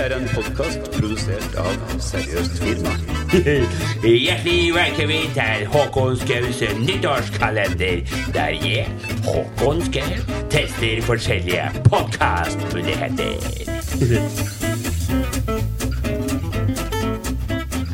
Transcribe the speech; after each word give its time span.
er 0.00 0.12
en 0.16 0.28
podkast 0.32 0.86
produsert 0.94 1.56
av 1.60 1.74
Seriøst 2.00 2.60
firma. 2.62 2.92
Hjertelig 4.24 4.70
velkommen 4.72 5.34
til 5.36 5.66
Håkon 5.74 6.16
Skaus 6.22 6.62
nyttårskalender, 6.78 8.00
der 8.32 8.56
jeg, 8.64 8.86
Håkon 9.26 9.82
Skau, 9.90 10.38
tester 10.52 11.02
forskjellige 11.04 11.66
podkastmuligheter. 11.90 13.36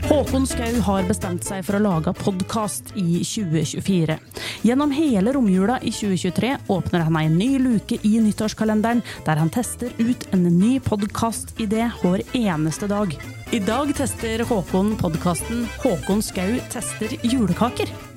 Håkon 0.07 0.47
Skau 0.47 0.75
har 0.87 1.11
bestemt 1.11 1.43
seg 1.49 1.67
for 1.67 1.81
å 1.81 1.85
lage 1.89 2.15
podkast 2.23 2.95
i 2.95 3.25
2024. 3.27 4.21
Gjennom 4.67 4.91
hele 4.91 5.33
romjula 5.33 5.77
i 5.83 5.93
2023 5.93 6.57
åpner 6.67 7.01
han 7.01 7.17
en 7.17 7.37
ny 7.39 7.59
luke 7.59 7.99
i 8.03 8.17
nyttårskalenderen, 8.21 9.03
der 9.27 9.39
han 9.39 9.53
tester 9.55 9.93
ut 9.99 10.27
en 10.35 10.43
ny 10.43 10.81
podkastidé 10.83 11.85
hver 12.01 12.25
eneste 12.35 12.91
dag. 12.91 13.15
I 13.55 13.63
dag 13.63 13.95
tester 13.95 14.43
Håkon 14.49 14.97
podkasten 14.99 15.69
Håkon 15.85 16.19
Skau 16.19 16.59
tester 16.73 17.15
julekaker. 17.23 18.16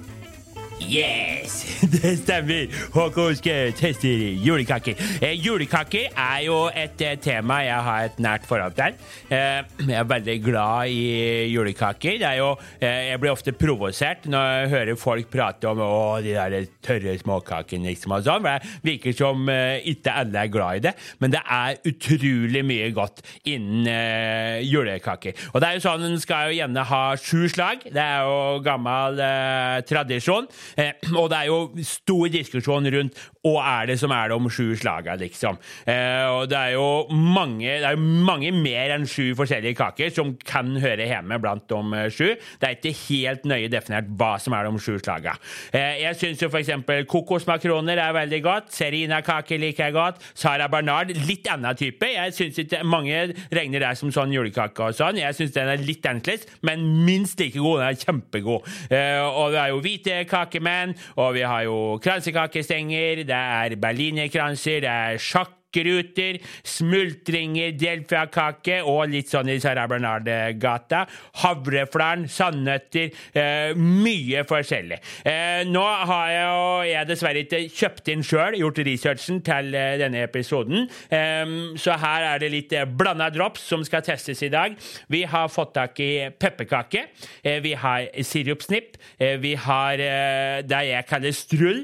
Yes, 0.79 1.65
det 1.93 2.13
stemmer. 2.21 2.69
Håkon 2.93 3.35
skal 3.37 3.73
teste 3.77 4.09
julekaker. 4.39 4.95
Eh, 5.19 5.35
julekaker 5.35 6.13
er 6.13 6.43
jo 6.45 6.59
et 6.71 7.01
eh, 7.03 7.17
tema 7.19 7.59
jeg 7.65 7.83
har 7.85 8.05
et 8.07 8.21
nært 8.23 8.47
forhold 8.47 8.77
til. 8.77 8.95
Eh, 9.27 9.59
jeg 9.83 9.97
er 9.99 10.07
veldig 10.07 10.35
glad 10.45 10.93
i 10.93 11.01
julekaker. 11.51 12.23
Er 12.23 12.37
jo, 12.39 12.53
eh, 12.79 13.09
jeg 13.11 13.21
blir 13.21 13.33
ofte 13.33 13.53
provosert 13.59 14.29
når 14.31 14.47
jeg 14.47 14.71
hører 14.75 14.99
folk 14.99 15.29
prate 15.33 15.67
om 15.69 15.81
å, 15.83 15.91
de 16.23 16.37
der 16.37 16.69
tørre 16.85 17.17
småkakene. 17.19 17.91
Liksom, 17.91 18.15
og 18.15 18.23
sånn, 18.25 18.47
Det 18.47 18.55
virker 18.87 19.17
som 19.19 19.51
eh, 19.51 19.83
ikke 19.91 20.15
alle 20.23 20.45
er 20.45 20.53
glad 20.53 20.79
i 20.79 20.85
det, 20.87 20.95
men 21.19 21.35
det 21.35 21.43
er 21.43 21.79
utrolig 21.91 22.63
mye 22.65 22.89
godt 22.95 23.21
innen 23.43 23.87
eh, 23.91 24.63
julekaker. 24.63 25.35
Og 25.51 25.59
det 25.59 25.69
er 25.73 25.79
jo 25.79 25.85
sånn, 25.89 26.07
En 26.09 26.17
skal 26.23 26.49
jo 26.53 26.59
gjerne 26.61 26.87
ha 26.87 27.03
sju 27.19 27.45
slag. 27.51 27.83
Det 27.91 27.99
er 27.99 28.23
jo 28.25 28.63
gammel 28.63 29.19
tradisjon. 29.89 30.47
Eh, 30.77 30.93
og 31.15 31.29
det 31.31 31.37
er 31.41 31.49
jo 31.49 31.59
stor 31.87 32.27
diskusjon 32.33 32.89
rundt 32.93 33.17
hva 33.39 33.61
er 33.79 33.87
det 33.87 33.95
som 34.01 34.11
er 34.11 34.33
de 34.33 34.51
sju 34.51 34.73
slaga, 34.75 35.13
liksom. 35.19 35.55
Eh, 35.87 36.25
og 36.27 36.49
det 36.51 36.57
er 36.59 36.73
jo 36.73 37.05
mange, 37.09 37.69
det 37.69 37.87
er 37.87 37.95
jo 37.95 38.23
mange 38.27 38.51
mer 38.51 38.91
enn 38.97 39.05
sju 39.07 39.31
forskjellige 39.39 39.77
kaker 39.79 40.11
som 40.11 40.33
kan 40.43 40.73
høre 40.83 41.07
hjemme 41.07 41.37
blant 41.39 41.63
de 41.71 41.79
eh, 41.95 42.09
sju. 42.11 42.33
Det 42.59 42.67
er 42.67 42.75
ikke 42.75 42.91
helt 43.05 43.47
nøye 43.47 43.69
definert 43.71 44.09
hva 44.19 44.33
som 44.43 44.55
er 44.57 44.67
de 44.67 44.81
sju 44.83 44.97
slaga. 44.99 45.37
Eh, 45.71 46.01
jeg 46.03 46.17
syns 46.19 46.43
jo 46.43 46.49
f.eks. 46.51 46.73
kokosmakroner 47.07 48.01
er 48.03 48.17
veldig 48.17 48.41
godt. 48.43 48.73
Serina-kaker 48.75 49.61
liker 49.63 49.87
jeg 49.87 49.95
godt. 49.95 50.19
Sara 50.33 50.67
Bernard, 50.71 51.15
litt 51.29 51.47
annen 51.47 51.79
type. 51.79 52.11
Jeg 52.11 52.35
synes 52.35 52.59
ikke 52.65 52.83
Mange 52.89 53.21
regner 53.53 53.83
det 53.83 53.93
som 53.99 54.11
sånn 54.11 54.33
julekake 54.33 54.83
og 54.89 54.95
sånn. 54.97 55.19
Jeg 55.21 55.35
syns 55.37 55.55
den 55.55 55.69
er 55.71 55.81
litt 55.83 56.05
annerledes, 56.09 56.43
men 56.65 56.83
minst 57.05 57.39
like 57.39 57.59
god. 57.59 57.85
Den 57.85 57.87
er 57.87 58.03
kjempegod. 58.03 58.67
Eh, 58.91 59.23
og 59.23 59.55
det 59.55 59.63
er 59.63 59.71
jo 59.71 59.81
hvite 59.83 60.19
kakemenn, 60.27 60.95
og 61.15 61.33
vi 61.37 61.47
har 61.47 61.63
jo 61.69 61.79
kransekakestenger, 62.03 63.23
det 63.29 63.37
er 63.37 63.77
berlinerkranser, 63.81 64.83
det 64.83 64.89
er 64.91 65.21
sjakk 65.21 65.58
ruter, 65.77 66.39
smultringer, 66.65 67.75
delfiakake 67.77 68.79
og 68.87 69.11
litt 69.11 69.29
sånn 69.29 69.51
i 69.53 69.59
Sarah 69.61 69.87
Bernard-gata. 69.89 71.03
Havreflaren, 71.43 72.25
sandnøtter. 72.31 73.11
Eh, 73.37 73.77
mye 73.77 74.43
forskjellig. 74.49 74.99
Eh, 75.29 75.61
nå 75.69 75.83
har 75.83 76.31
jeg, 76.33 76.47
jo, 76.49 76.63
jeg 76.89 77.09
dessverre 77.09 77.43
ikke 77.45 77.61
kjøpt 77.69 78.11
inn 78.13 78.25
sjøl, 78.25 78.57
gjort 78.59 78.81
researchen 78.87 79.41
til 79.45 79.75
eh, 79.77 79.97
denne 80.01 80.23
episoden, 80.25 80.87
eh, 81.13 81.53
så 81.79 81.97
her 82.01 82.27
er 82.33 82.41
det 82.41 82.51
litt 82.53 82.73
eh, 82.73 82.87
blanda 82.89 83.29
drops 83.33 83.67
som 83.69 83.83
skal 83.85 84.03
testes 84.05 84.41
i 84.45 84.51
dag. 84.53 84.75
Vi 85.11 85.23
har 85.29 85.51
fått 85.53 85.75
tak 85.77 85.99
i 86.01 86.29
pepperkake. 86.33 87.05
Eh, 87.43 87.59
vi 87.63 87.75
har 87.77 88.09
sirupsnipp. 88.25 88.97
Eh, 89.19 89.37
vi 89.41 89.53
har 89.59 89.99
det 89.99 90.79
jeg 90.85 91.05
kaller 91.09 91.33
strull. 91.35 91.79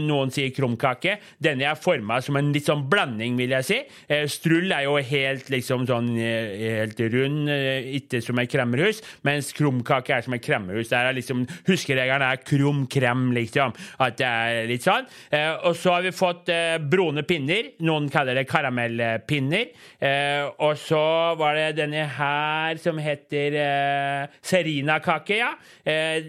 Noen 0.00 0.30
sier 0.32 0.52
krumkake. 0.54 1.16
Denne 1.42 1.66
er 1.68 1.78
forma 1.78 2.18
som 2.24 2.38
en 2.38 2.50
litt 2.54 2.66
sånn 2.68 2.86
blanding 2.90 3.19
vil 3.20 3.54
jeg 3.54 3.66
si. 3.66 3.78
Eh, 4.08 4.26
Strull 4.30 4.72
er 4.72 4.86
jo 4.86 4.96
helt 4.96 5.50
liksom 5.52 5.86
sånn 5.88 6.10
eh, 6.18 6.80
helt 6.80 7.00
rund, 7.12 7.48
eh, 7.52 7.88
ikke 7.98 8.20
som 8.24 8.38
et 8.40 8.50
kremmerhus, 8.50 9.00
mens 9.26 9.52
krumkake 9.56 10.14
er 10.16 10.26
som 10.26 10.36
et 10.36 10.44
kremmerhus. 10.44 10.90
Der 10.92 11.10
er 11.10 11.16
liksom, 11.16 11.46
Huskeregelen 11.68 12.24
er 12.26 12.40
krum 12.44 12.86
krem, 12.90 13.30
liksom. 13.36 13.74
At 14.00 14.18
det 14.20 14.28
er 14.28 14.68
litt 14.68 14.84
sånn. 14.84 15.06
Og 15.66 15.74
så 15.78 15.94
har 15.94 16.04
vi 16.04 16.12
fått 16.14 16.50
brune 16.90 17.22
pinner. 17.26 17.70
Noen 17.86 18.08
kaller 18.12 18.38
det 18.38 18.46
karamellpinner. 18.50 19.70
Og 20.62 20.74
så 20.80 21.02
var 21.38 21.56
det 21.58 21.78
denne 21.78 22.06
her 22.16 22.80
som 22.82 22.98
heter 23.02 23.56
serinakake, 24.46 25.40
ja. 25.40 25.52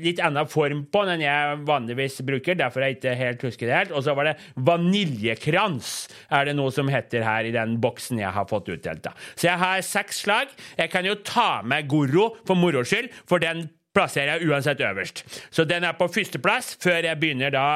Litt 0.01 0.21
annen 0.23 0.49
form 0.51 0.85
på 0.91 1.05
den 1.09 1.23
jeg 1.25 1.61
vanligvis 1.67 2.21
bruker, 2.27 2.57
derfor 2.59 2.85
jeg 2.85 2.99
ikke 2.99 3.15
helt 3.19 3.45
husker 3.47 3.69
det 3.69 3.77
helt. 3.77 3.95
Og 3.95 4.05
så 4.05 4.15
var 4.17 4.31
det 4.31 4.37
vaniljekrans, 4.55 5.91
er 6.31 6.49
det 6.49 6.57
noe 6.57 6.73
som 6.73 6.80
heter 6.89 7.25
her 7.25 7.45
i 7.45 7.53
den 7.53 7.77
boksen 7.81 8.19
jeg 8.19 8.31
har 8.31 8.47
fått 8.49 8.69
utdelt. 8.69 9.03
da. 9.03 9.11
Så 9.35 9.47
jeg 9.47 9.59
har 9.61 9.81
seks 9.81 10.23
slag. 10.25 10.47
Jeg 10.77 10.89
kan 10.89 11.05
jo 11.05 11.15
ta 11.15 11.61
med 11.61 11.87
Goro 11.89 12.37
for 12.47 12.55
moro 12.55 12.83
skyld, 12.83 13.09
for 13.29 13.37
den 13.43 13.69
plasserer 13.93 14.39
jeg 14.39 14.49
uansett 14.49 14.81
øverst. 14.81 15.23
Så 15.51 15.65
den 15.67 15.83
er 15.83 15.97
på 15.99 16.07
førsteplass 16.07 16.77
før 16.83 17.03
jeg 17.03 17.19
begynner 17.19 17.51
da 17.51 17.67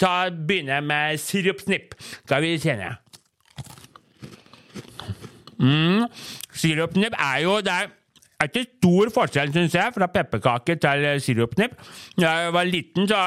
da 0.00 0.30
begynner 0.30 0.80
med 0.80 1.18
sirupsnipp. 1.18 1.96
Skal 2.24 2.42
vi 2.42 2.56
kjenne. 2.62 2.96
Mm. 5.58 6.06
Sirupsnipp 6.54 7.16
er 7.18 7.42
jo 7.42 7.58
det 7.60 7.97
er 8.38 8.50
ikke 8.52 8.68
stor 8.68 9.10
forskjell, 9.10 9.50
syns 9.50 9.74
jeg, 9.74 9.92
fra 9.96 10.06
pepperkake 10.14 10.76
til 10.78 11.06
sirupsnipp. 11.24 11.72
Da 12.20 12.30
jeg 12.44 12.52
var 12.54 12.68
liten, 12.68 13.08
så 13.10 13.18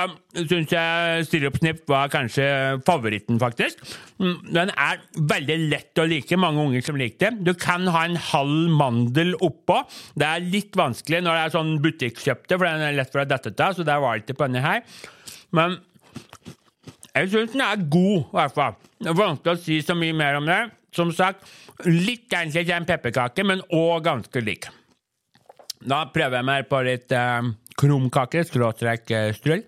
syns 0.47 0.71
jeg 0.71 1.25
sirupsnipp 1.27 1.83
var 1.91 2.07
kanskje 2.13 2.45
favoritten, 2.87 3.39
faktisk. 3.41 3.83
Mm, 4.23 4.37
Den 4.55 4.71
er 4.71 5.03
veldig 5.33 5.57
lett 5.73 5.99
å 5.99 6.07
like, 6.07 6.39
mange 6.39 6.63
unger 6.63 6.87
som 6.87 6.99
liker 6.99 7.35
det. 7.35 7.43
Du 7.43 7.53
kan 7.59 7.83
ha 7.91 8.05
en 8.07 8.15
halv 8.31 8.71
mandel 8.79 9.35
oppå. 9.43 9.81
Det 10.15 10.29
er 10.29 10.47
litt 10.47 10.79
vanskelig 10.79 11.23
når 11.25 11.35
det 11.35 11.43
er 11.43 11.55
sånn 11.59 11.75
butikkjøpte, 11.83 12.55
for 12.55 12.69
den 12.69 12.87
er 12.87 12.99
lett 13.01 13.11
for 13.11 13.25
å 13.25 13.27
dette 13.27 13.55
av, 13.59 13.75
så 13.75 13.83
det 13.83 14.01
var 14.07 14.23
det 14.23 14.37
på 14.39 14.47
denne 14.47 14.63
her. 14.63 14.83
Men 15.51 15.81
jeg 17.11 17.33
syns 17.33 17.51
den 17.51 17.67
er 17.67 17.83
god, 17.83 18.29
i 18.31 18.37
hvert 18.39 18.55
fall. 18.55 18.83
Det 18.95 19.11
er 19.11 19.23
vanskelig 19.25 19.57
å 19.57 19.65
si 19.67 19.83
så 19.83 19.97
mye 19.97 20.15
mer 20.15 20.39
om 20.39 20.47
det. 20.47 20.61
Som 20.95 21.11
sagt, 21.15 21.43
litt 21.87 22.31
annerledes 22.31 22.77
enn 22.77 22.87
pepperkake, 22.87 23.43
men 23.47 23.63
òg 23.75 24.05
ganske 24.07 24.43
lik. 24.43 24.71
Da 25.81 26.03
prøver 26.13 26.37
jeg 26.39 26.45
meg 26.45 26.67
på 26.69 26.81
litt 26.85 27.13
eh, 27.15 27.51
krumkake, 27.79 28.43
skråstrek 28.45 29.13
eh, 29.17 29.31
strull. 29.37 29.63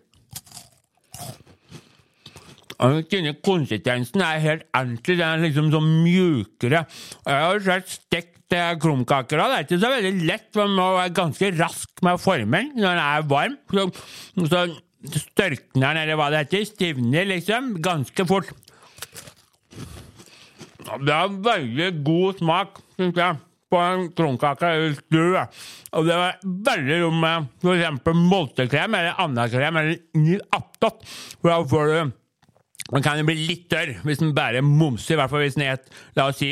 Og 2.83 3.05
denne 3.11 3.35
konsistensen 3.45 4.21
er 4.25 4.41
helt 4.43 4.65
ordentlig. 4.75 5.17
Den 5.17 5.27
er 5.27 5.43
liksom 5.45 5.69
så 5.73 5.79
mjukere. 5.83 6.83
Jeg 7.25 7.45
har 7.45 7.61
sett 7.65 7.93
stekt 7.95 8.55
eh, 8.55 8.73
krumkaker. 8.81 9.39
Det 9.39 9.59
er 9.59 9.67
ikke 9.67 9.81
så 9.81 9.93
veldig 9.93 10.27
lett, 10.27 10.49
man 10.59 10.75
må 10.77 10.89
være 10.97 11.15
ganske 11.21 11.53
rask 11.57 12.03
med 12.05 12.21
formen 12.21 12.73
når 12.75 12.89
den 12.89 13.03
er 13.05 13.29
varm. 13.31 13.57
Så, 13.71 13.87
så 14.51 14.65
størkner 15.23 15.87
den, 15.87 16.03
eller 16.03 16.19
hva 16.19 16.29
det 16.33 16.43
heter, 16.45 16.67
stivner 16.69 17.25
liksom 17.31 17.73
ganske 17.83 18.27
fort. 18.29 18.53
Det 20.83 21.15
har 21.15 21.31
veldig 21.43 21.89
god 22.05 22.39
smak, 22.43 22.79
syns 22.99 23.17
jeg, 23.17 23.39
på 23.73 23.81
en 23.81 24.09
kronkake 24.15 24.69
eller 24.69 24.97
strø. 24.99 25.45
Og 25.97 26.09
det 26.09 26.17
var 26.19 26.41
veldig 26.71 26.99
rom 27.03 27.21
med 27.23 27.47
f.eks. 27.63 28.11
moltekrem 28.17 28.99
eller 28.99 29.23
annen 29.23 29.53
krem 29.53 29.79
eller 29.81 30.43
attåt. 30.53 31.01
For 31.39 31.49
da 31.51 31.63
får 31.73 31.91
du 31.93 32.19
den 32.93 33.01
kan 33.01 33.17
jo 33.17 33.25
bli 33.25 33.47
litt 33.47 33.69
tørr 33.71 33.93
hvis 34.05 34.19
den 34.21 34.33
bare 34.35 34.61
momser, 34.61 35.15
i 35.15 35.17
hvert 35.17 35.31
fall 35.31 35.41
hvis 35.45 35.55
den 35.57 35.65
er 35.65 35.79
la 36.17 36.27
oss 36.29 36.41
si 36.41 36.49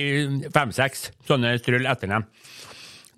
fem-seks 0.53 1.09
sånne 1.27 1.57
strull 1.59 1.85
etter 1.91 2.09
den. 2.09 2.25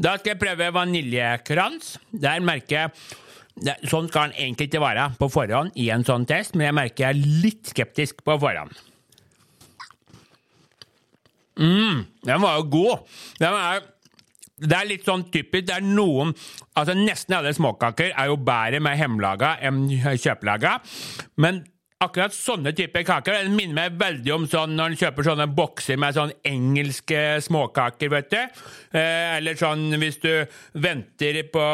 Da 0.01 0.15
skal 0.17 0.33
jeg 0.33 0.41
prøve 0.41 0.71
vaniljekrans. 0.75 1.97
Der 2.11 2.41
merker 2.44 2.79
jeg 2.79 2.95
Sånn 3.85 4.07
skal 4.09 4.31
den 4.31 4.39
egentlig 4.41 4.65
ikke 4.65 4.79
være 4.81 5.03
på 5.19 5.27
forhånd 5.29 5.75
i 5.77 5.83
en 5.94 6.01
sånn 6.01 6.23
test, 6.25 6.55
men 6.57 6.71
jeg 6.71 6.73
merker 6.73 7.03
jeg 7.03 7.13
er 7.13 7.41
litt 7.44 7.69
skeptisk 7.69 8.23
på 8.25 8.33
forhånd. 8.41 8.73
Mm, 11.61 12.00
den 12.25 12.41
var 12.41 12.57
jo 12.57 12.63
god. 12.73 13.03
Den 13.38 13.53
er, 13.53 13.83
det 14.61 14.77
er 14.77 14.89
litt 14.89 15.05
sånn 15.07 15.25
typisk. 15.33 15.67
Det 15.67 15.77
er 15.79 15.85
noen 15.85 16.33
altså 16.77 16.95
Nesten 16.97 17.38
alle 17.39 17.53
småkaker 17.55 18.13
er 18.13 18.29
jo 18.29 18.39
bedre 18.39 18.81
med 18.83 19.00
hjemmelaga 19.00 19.55
enn 19.65 19.85
kjøpelaga. 19.89 20.77
Men 21.41 21.63
akkurat 22.03 22.33
sånne 22.35 22.73
typer 22.75 23.05
kaker 23.07 23.38
den 23.45 23.55
minner 23.55 23.77
meg 23.77 23.97
veldig 24.00 24.33
om 24.35 24.45
sånn 24.50 24.75
når 24.77 24.91
en 24.91 25.00
kjøper 25.00 25.27
sånne 25.27 25.47
bokser 25.55 26.00
med 26.01 26.15
sånn 26.17 26.33
engelske 26.47 27.21
småkaker, 27.45 28.11
vet 28.11 28.29
du. 28.33 28.39
Eh, 29.00 29.38
eller 29.38 29.59
sånn 29.59 29.88
hvis 30.01 30.19
du 30.23 30.31
venter 30.83 31.39
på 31.53 31.67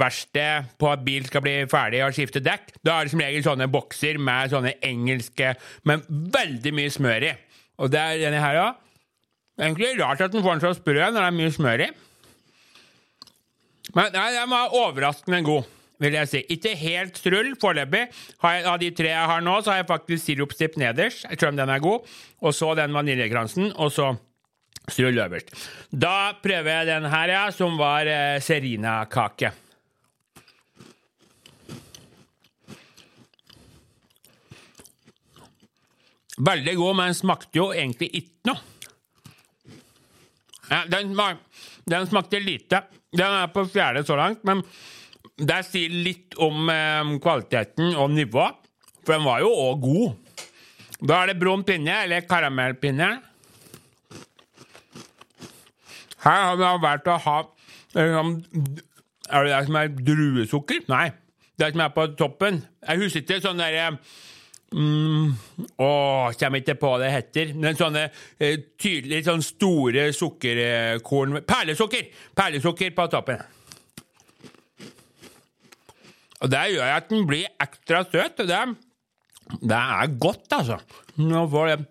verksted 0.00 0.72
på 0.80 0.92
at 0.92 1.04
bil 1.06 1.26
skal 1.28 1.44
bli 1.44 1.56
ferdig 1.70 2.04
og 2.06 2.16
skifte 2.16 2.42
dekk. 2.44 2.78
Da 2.80 2.96
er 2.96 3.06
det 3.06 3.14
som 3.14 3.24
regel 3.24 3.46
sånne 3.46 3.70
bokser 3.72 4.20
med 4.20 4.54
sånne 4.54 4.76
engelske, 4.88 5.54
men 5.88 6.04
veldig 6.08 6.74
mye 6.78 6.94
smør 6.94 7.28
i. 7.30 7.36
Og 7.82 7.92
det 7.92 8.00
er 8.00 8.24
denne 8.26 8.42
her 8.42 8.62
òg. 8.62 8.88
Egentlig 9.60 9.92
rart 10.00 10.22
at 10.24 10.32
den 10.32 10.42
får 10.44 10.56
den 10.56 10.64
så 10.64 10.72
sprø 10.78 10.96
når 10.98 11.18
det 11.18 11.28
er 11.28 11.36
mye 11.36 11.52
smør 11.52 11.84
i. 11.84 11.92
Men 13.92 14.12
nei, 14.14 14.26
den 14.32 14.50
var 14.52 14.74
overraskende 14.78 15.42
god, 15.44 15.68
vil 16.00 16.16
jeg 16.16 16.30
si. 16.30 16.42
Ikke 16.54 16.72
helt 16.80 17.18
strull 17.20 17.52
foreløpig. 17.60 18.06
Av 18.40 18.78
de 18.80 18.90
tre 18.96 19.10
jeg 19.12 19.30
har 19.32 19.44
nå, 19.44 19.58
så 19.60 19.74
har 19.74 19.82
jeg 19.82 19.90
faktisk 19.90 20.24
sirupstipp 20.24 20.78
nederst, 20.80 21.26
selv 21.28 21.52
om 21.52 21.60
den 21.60 21.72
er 21.74 21.82
god. 21.84 22.06
Og 22.40 22.56
så 22.56 22.72
den 22.78 22.96
vaniljekransen, 22.96 23.74
og 23.76 23.92
så 23.92 24.14
strull 24.88 25.20
øverst. 25.26 25.52
Da 25.92 26.32
prøver 26.42 26.72
jeg 26.78 26.88
den 26.94 27.10
her, 27.12 27.34
ja, 27.36 27.44
som 27.52 27.76
var 27.78 28.08
eh, 28.08 28.40
serinakake. 28.42 29.52
Veldig 36.42 36.74
god, 36.80 36.94
men 36.96 37.14
smakte 37.14 37.60
jo 37.60 37.70
egentlig 37.76 38.08
ikke 38.16 38.48
noe. 38.48 38.71
Ja, 40.72 40.82
den, 40.88 41.12
var, 41.18 41.36
den 41.90 42.06
smakte 42.08 42.40
lite. 42.40 42.82
Den 43.12 43.34
er 43.42 43.50
på 43.52 43.66
fjerde 43.68 44.04
så 44.08 44.16
langt, 44.16 44.40
men 44.48 44.62
det 45.36 45.58
sier 45.68 45.92
litt 45.92 46.36
om 46.40 46.70
eh, 46.72 47.12
kvaliteten 47.20 47.92
og 48.00 48.12
nivået. 48.14 48.56
For 49.02 49.16
den 49.16 49.26
var 49.26 49.42
jo 49.44 49.50
òg 49.52 49.82
god. 49.82 50.38
Da 51.02 51.18
er 51.24 51.32
det 51.32 51.40
brun 51.42 51.64
pinne, 51.66 51.96
eller 52.06 52.24
karamellpinne. 52.30 53.10
Her 56.22 56.44
har 56.46 56.56
vi 56.60 56.68
valgt 56.84 57.08
å 57.10 57.16
ha 57.24 57.38
eh, 57.42 58.12
sånn- 58.14 58.44
Er 59.32 59.44
det 59.46 59.52
det 59.52 59.66
som 59.66 59.76
er 59.80 59.88
druesukker? 60.08 60.84
Nei. 60.92 61.06
Det 61.58 61.72
som 61.72 61.80
er 61.84 61.92
på 61.94 62.06
toppen. 62.18 62.62
Jeg 62.86 62.98
husker 63.02 63.22
ikke 63.22 63.40
sånn 63.44 63.60
derre 63.60 63.98
Mm, 64.72 65.32
åh, 65.76 66.32
kommer 66.40 66.62
ikke 66.62 66.78
på 66.80 66.92
det 67.02 67.10
heter. 67.12 67.52
Men 67.54 67.76
sånne 67.78 68.06
eh, 68.40 68.60
tydelig 68.80 69.22
sånn 69.26 69.44
store 69.44 70.06
sukkerkorn 70.16 71.42
Perlesukker! 71.48 72.08
Perlesukker 72.36 72.94
på 72.96 73.08
toppen. 73.12 73.42
Og 76.42 76.50
det 76.50 76.62
gjør 76.72 76.94
at 76.96 77.10
den 77.12 77.26
blir 77.28 77.50
ekstra 77.62 78.02
søt. 78.08 78.40
og 78.42 78.48
Det, 78.50 78.62
det 79.62 79.82
er 79.96 80.14
godt, 80.18 80.48
altså. 80.56 80.80
Nå 81.22 81.44
får 81.52 81.68
jeg 81.70 81.84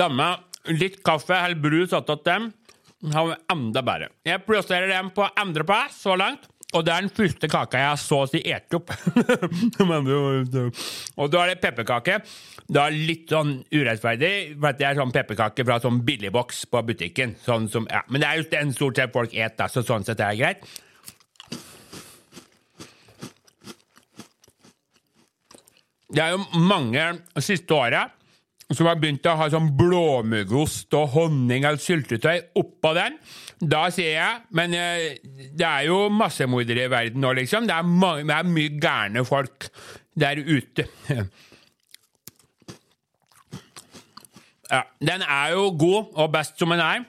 damme 0.00 0.30
litt 0.74 0.98
kaffe 1.06 1.36
eller 1.36 1.60
brus 1.60 1.94
attåt 1.96 2.24
dem. 2.26 2.50
Har 3.14 3.36
enda 3.52 3.80
bedre. 3.84 4.10
Jeg 4.26 4.42
plasserer 4.44 4.90
dem 4.90 5.12
på 5.16 5.28
andreplass 5.40 6.02
så 6.02 6.18
langt. 6.20 6.49
Og 6.70 6.84
det 6.86 6.92
er 6.92 7.02
den 7.02 7.10
første 7.10 7.48
kaka 7.50 7.80
jeg 7.82 7.98
så 7.98 8.20
å 8.22 8.26
si 8.30 8.40
et 8.46 8.74
opp. 8.76 8.90
Og 11.20 11.30
da 11.32 11.40
er 11.42 11.48
det 11.50 11.62
pepperkake. 11.64 12.20
Det 12.70 12.82
er 12.82 12.94
litt 12.94 13.32
sånn 13.32 13.56
urettferdig, 13.74 14.34
for 14.54 14.70
det 14.78 14.86
er 14.86 15.00
sånn 15.00 15.14
pepperkake 15.14 15.64
fra 15.66 15.80
sånn 15.82 15.98
billigboks 16.06 16.58
på 16.70 16.78
butikken. 16.92 17.34
Sånn 17.42 17.66
som, 17.72 17.88
ja. 17.90 18.04
Men 18.06 18.22
det 18.22 18.28
er 18.28 18.36
jo 18.38 18.46
den 18.52 18.70
stort 18.76 18.96
sett 19.00 19.16
folk 19.16 19.34
et, 19.34 19.56
da, 19.58 19.66
så 19.66 19.82
sånn 19.82 20.06
sett 20.06 20.22
er 20.22 20.30
det 20.30 20.40
greit. 20.44 20.60
Det 26.10 26.22
er 26.22 26.30
jo 26.34 26.40
mange 26.66 27.02
siste 27.42 27.74
året 27.74 28.19
som 28.70 28.86
har 28.86 28.98
begynt 29.02 29.26
å 29.26 29.36
ha 29.38 29.48
sånn 29.50 29.72
blåmuggost 29.78 30.94
og 30.98 31.14
honning 31.16 31.64
eller 31.64 31.80
syltetøy 31.82 32.36
oppå 32.60 32.94
den. 32.96 33.18
Da 33.60 33.82
sier 33.92 34.14
jeg 34.14 34.56
Men 34.56 34.74
eh, 34.76 35.18
det 35.52 35.66
er 35.66 35.88
jo 35.90 36.06
massemordere 36.14 36.86
i 36.86 36.92
verden 36.92 37.20
nå, 37.24 37.34
liksom. 37.36 37.66
Det 37.68 37.76
er, 37.76 37.86
mange, 37.86 38.24
det 38.30 38.36
er 38.36 38.52
mye 38.54 38.76
gærne 38.80 39.24
folk 39.28 39.70
der 40.18 40.42
ute. 40.44 40.88
Ja, 44.70 44.84
den 45.02 45.24
er 45.26 45.48
jo 45.56 45.64
god 45.74 46.12
og 46.14 46.28
best 46.30 46.60
som 46.60 46.70
den 46.70 46.78
er, 46.78 47.00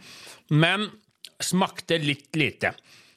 men 0.50 0.88
smakte 1.46 2.00
litt 2.02 2.34
lite. 2.34 2.72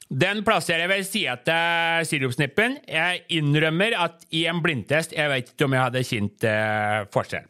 Den 0.05 0.43
plasserer 0.45 0.83
jeg 0.83 0.91
ved 0.91 1.07
sida 1.07 1.33
til 1.41 2.05
sirupsnippen. 2.11 2.77
Jeg 2.85 3.23
innrømmer 3.39 3.95
at 3.97 4.27
i 4.37 4.43
en 4.45 4.61
blindtest 4.61 5.15
jeg 5.17 5.31
vet 5.31 5.49
ikke 5.49 5.65
om 5.65 5.73
jeg 5.73 5.85
hadde 5.87 6.03
kjent 6.05 6.45
eh, 6.45 6.99
forskjell. 7.13 7.49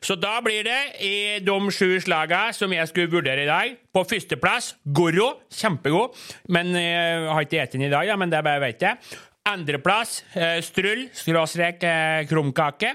Så 0.00 0.16
da 0.16 0.38
blir 0.44 0.64
det 0.64 0.78
i 1.04 1.14
de 1.44 1.56
sju 1.74 1.98
slagene 2.00 2.54
som 2.56 2.72
jeg 2.72 2.88
skulle 2.88 3.12
vurdere 3.12 3.44
i 3.44 3.48
dag, 3.48 3.74
på 3.92 4.04
førsteplass 4.08 4.74
Goro. 4.96 5.34
Kjempegod. 5.52 6.16
Men 6.48 6.72
eh, 6.72 6.86
jeg 6.88 7.26
har 7.28 7.44
ikke 7.44 7.60
spist 7.60 7.76
den 7.76 7.88
i 7.88 7.92
dag, 7.92 8.12
men 8.18 8.32
det 8.32 8.40
bare 8.46 8.62
vet 8.64 8.86
jeg. 8.86 9.18
Andreplass 9.50 10.20
eh, 10.36 10.58
Strull, 10.64 11.06
skråstrek 11.16 11.84
eh, 11.84 12.26
krumkake. 12.28 12.94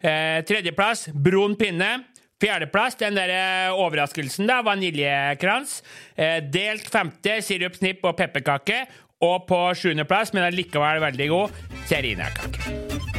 Eh, 0.00 0.42
tredjeplass 0.48 1.08
Brun 1.12 1.56
pinne. 1.60 1.94
Fjerdeplass, 2.40 2.98
den 3.00 3.16
der 3.16 3.32
eh, 3.32 3.72
overraskelsen, 3.72 4.48
da, 4.48 4.60
vaniljekrans. 4.64 5.78
Eh, 6.16 6.42
delt 6.52 6.88
femte, 6.92 7.38
sirupsnipp 7.44 8.04
og 8.04 8.16
pepperkake. 8.18 8.84
Og 9.24 9.46
på 9.48 9.60
sjuendeplass, 9.80 10.34
men 10.36 10.44
allikevel 10.44 11.00
veldig 11.00 11.30
god, 11.32 11.62
serinakake. 11.88 13.15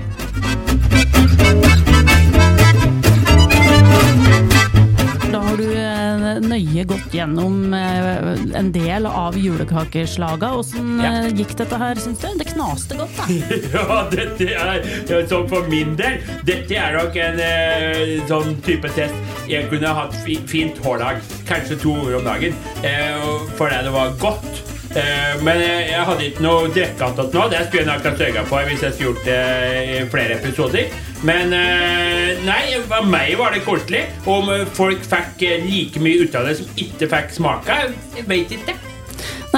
Gjennom 7.17 7.73
eh, 7.73 8.29
en 8.59 8.71
del 8.75 9.05
av 9.09 9.35
julekakeslaga. 9.37 10.51
Åssen 10.61 10.99
Ja. 11.03 11.11
eh, 11.23 11.29
gikk 11.37 11.55
dette 11.59 11.79
her, 11.81 11.95
syns 12.01 12.21
du? 12.23 12.27
Det 12.39 12.47
knaste 12.53 12.97
godt, 12.99 13.17
da. 13.17 13.27
Ja, 13.75 13.97
dette 14.13 14.49
er 14.53 15.27
sånn 15.29 15.47
for 15.51 15.67
min 15.71 15.95
del. 15.99 16.21
Dette 16.47 16.77
er 16.77 16.97
nok 16.99 17.15
en 17.25 17.41
eh, 17.43 18.15
sånn 18.29 18.55
type 18.65 18.89
test 18.95 19.13
jeg 19.47 19.69
kunne 19.71 19.87
hatt 19.95 20.15
fint 20.47 20.79
hver 20.83 20.99
dag. 20.99 21.21
Kanskje 21.47 21.77
to 21.81 21.93
ganger 21.97 22.17
om 22.19 22.25
dagen. 22.27 22.57
Fordi 23.57 23.83
det 23.87 23.93
var 23.93 24.11
godt. 24.19 24.66
Eh, 24.95 25.43
men 25.43 25.61
jeg, 25.61 26.03
hadde 26.07 26.27
ikke 26.29 26.43
noe 26.45 26.71
drikkeantatt 26.71 27.35
nå. 27.35 27.45
Det 27.51 27.63
skulle 27.67 27.83
jeg 27.83 27.89
nok 27.89 28.07
ha 28.07 28.13
sørga 28.21 28.43
for 28.49 28.69
hvis 28.69 28.85
jeg 28.85 28.95
skulle 28.95 29.11
gjort 29.11 29.27
det 29.27 29.39
i 29.93 30.01
flere 30.13 30.37
episoder. 30.39 30.99
Men 31.27 31.55
eh, 31.55 32.43
nei, 32.47 32.61
for 32.87 33.09
meg 33.09 33.33
var 33.39 33.55
det 33.55 33.65
koselig. 33.67 34.05
Om 34.29 34.53
folk 34.77 35.07
fikk 35.07 35.47
eh, 35.47 35.65
like 35.65 36.03
mye 36.03 36.23
ut 36.23 36.37
av 36.37 36.47
det 36.49 36.59
som 36.61 36.77
ikke 36.87 37.11
fikk 37.15 37.33
smake, 37.39 37.81
jeg 38.17 38.29
vet 38.29 38.55
ikke. 38.59 38.77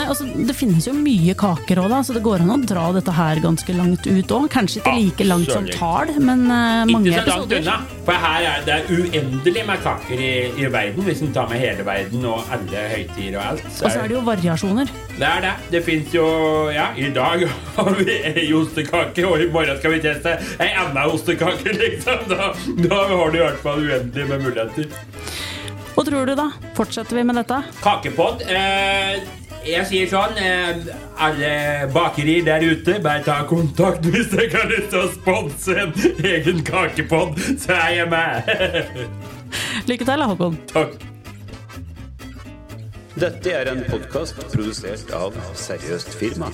Altså, 0.10 0.26
Det 0.48 0.56
finnes 0.58 0.88
jo 0.88 0.94
mye 0.98 1.36
kaker 1.38 1.80
òg, 1.84 1.92
så 2.08 2.16
det 2.16 2.24
går 2.26 2.42
an 2.42 2.54
å 2.56 2.58
dra 2.66 2.88
dette 2.96 3.14
her 3.14 3.40
ganske 3.44 3.76
langt 3.78 4.08
ut 4.10 4.32
òg. 4.36 4.48
Kanskje 4.52 4.82
ikke 4.82 4.94
like 4.98 5.28
langt 5.30 5.52
som 5.54 5.68
Tal, 5.70 6.12
men 6.20 6.46
uh, 6.50 6.84
mange 6.90 7.12
Ikke 7.12 7.22
så 7.22 7.30
langt 7.30 7.54
episoder. 7.54 7.62
unna. 7.62 8.00
For 8.10 8.24
her 8.26 8.48
er 8.50 8.64
det 8.66 8.78
uendelig 8.90 9.66
med 9.70 9.84
kaker 9.86 10.24
i, 10.26 10.32
i 10.58 10.70
verden, 10.74 11.06
hvis 11.06 11.22
en 11.26 11.34
tar 11.36 11.50
med 11.52 11.62
hele 11.62 11.86
verden 11.86 12.26
og 12.26 12.42
alle 12.56 12.86
høytider 12.96 13.38
og 13.38 13.46
alt. 13.52 13.66
Og 13.70 13.86
så 13.86 13.94
er 14.02 14.10
det 14.10 14.18
jo 14.18 14.24
variasjoner. 14.26 14.94
det 15.19 15.30
er 15.30 15.42
det. 15.45 15.54
Det 15.76 15.83
fins 15.86 16.14
jo 16.16 16.26
Ja, 16.74 16.90
i 16.98 17.10
dag 17.14 17.45
har 17.78 17.92
vi 18.00 18.18
ei 18.33 18.48
ostekake, 18.57 19.26
og 19.30 19.42
i 19.45 19.50
morgen 19.54 19.78
skal 19.80 19.94
vi 19.95 20.02
teste 20.04 20.36
ei 20.60 20.72
annen 20.74 21.14
ostekake, 21.14 21.74
liksom. 21.83 22.26
Da, 22.33 22.50
da 22.88 23.04
har 23.14 23.30
du 23.31 23.38
i 23.38 23.45
hvert 23.45 23.62
fall 23.62 23.83
uendelig 23.86 24.28
med 24.33 24.42
muligheter. 24.48 24.90
Hva 25.95 26.06
tror 26.07 26.26
du, 26.30 26.33
da? 26.38 26.50
Fortsetter 26.78 27.18
vi 27.19 27.24
med 27.28 27.36
dette? 27.36 27.57
Kakepod. 27.83 28.42
Eh, 28.48 29.19
jeg 29.68 29.85
sier 29.89 30.09
sånn 30.11 30.37
eh, 30.39 30.87
Alle 31.19 31.51
bakerier 31.94 32.45
der 32.47 32.63
ute, 32.63 32.99
bare 33.04 33.23
ta 33.25 33.42
kontakt 33.49 34.06
hvis 34.07 34.31
dere 34.31 34.51
har 34.56 34.71
lyst 34.71 34.89
til 34.94 35.04
å 35.04 35.11
sponse 35.13 35.78
en 35.83 35.94
egen 36.23 36.63
kakepod, 36.68 37.39
så 37.59 37.75
er 37.75 37.95
jeg 37.99 38.11
med. 38.13 38.51
Lykke 39.89 40.07
til, 40.07 40.28
Håkon. 40.31 40.59
Takk. 40.71 40.99
Dette 43.19 43.51
er 43.51 43.68
en 43.73 43.81
podkast 43.89 44.39
produsert 44.54 45.11
av 45.11 45.35
Seriøst 45.59 46.16
firma. 46.16 46.54